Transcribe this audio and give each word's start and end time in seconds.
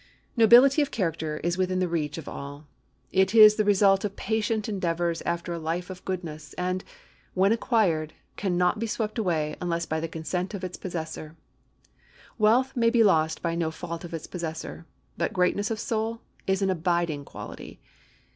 Nobility 0.35 0.81
of 0.81 0.89
character 0.89 1.37
is 1.43 1.59
within 1.59 1.77
the 1.77 1.87
reach 1.87 2.17
of 2.17 2.27
all. 2.27 2.65
It 3.11 3.35
is 3.35 3.53
the 3.53 3.63
result 3.63 4.03
of 4.03 4.15
patient 4.15 4.67
endeavors 4.67 5.21
after 5.27 5.53
a 5.53 5.59
life 5.59 5.91
of 5.91 6.03
goodness, 6.05 6.53
and, 6.53 6.83
when 7.35 7.51
acquired, 7.51 8.13
can 8.35 8.57
not 8.57 8.79
be 8.79 8.87
swept 8.87 9.19
away 9.19 9.55
unless 9.61 9.85
by 9.85 9.99
the 9.99 10.07
consent 10.07 10.55
of 10.55 10.63
its 10.63 10.75
possessor. 10.75 11.35
Wealth 12.39 12.75
may 12.75 12.89
be 12.89 13.03
lost 13.03 13.43
by 13.43 13.53
no 13.53 13.69
fault 13.69 14.03
of 14.03 14.11
its 14.15 14.25
possessor, 14.25 14.87
but 15.19 15.33
greatness 15.33 15.69
of 15.69 15.79
soul 15.79 16.21
is 16.47 16.63
an 16.63 16.71
abiding 16.71 17.23
quality. 17.23 17.79